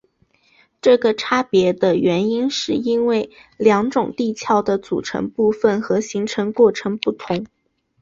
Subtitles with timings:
[0.81, 7.45] 这个差别的原因是因为两种地壳的组成部分和形成过程不同。